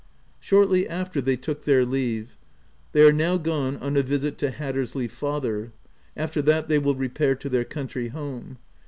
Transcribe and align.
Shortly 0.39 0.89
after, 0.89 1.21
they 1.21 1.35
took 1.35 1.63
their 1.63 1.85
leave. 1.85 2.35
They 2.91 3.03
are 3.03 3.13
now 3.13 3.37
gone 3.37 3.77
on 3.77 3.95
a 3.95 4.01
visit 4.01 4.35
to 4.39 4.49
Hattersley's 4.49 5.11
father. 5.13 5.73
After 6.17 6.41
that, 6.41 6.65
they 6.65 6.79
will 6.79 6.95
repair 6.95 7.35
to 7.35 7.47
their 7.49 7.65
country 7.65 8.07
home. 8.07 8.57